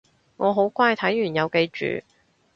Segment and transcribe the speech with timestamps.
[0.37, 2.03] 我好乖睇完有記住